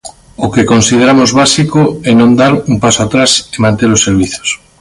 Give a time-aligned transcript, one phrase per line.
[0.45, 4.49] O que consideramos básico é non dar un paso atrás e manter os servizos.